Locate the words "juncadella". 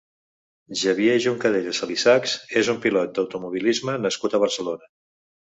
1.25-1.75